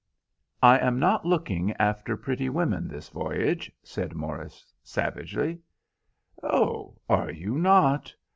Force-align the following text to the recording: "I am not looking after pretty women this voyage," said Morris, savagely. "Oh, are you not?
"I 0.63 0.79
am 0.79 0.97
not 0.97 1.27
looking 1.27 1.73
after 1.73 2.17
pretty 2.17 2.49
women 2.49 2.87
this 2.87 3.07
voyage," 3.09 3.71
said 3.83 4.15
Morris, 4.15 4.73
savagely. 4.81 5.59
"Oh, 6.41 6.97
are 7.07 7.29
you 7.29 7.59
not? 7.59 8.11